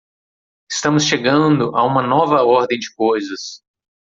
[0.67, 3.61] Estamos chegando a uma nova ordem de coisas.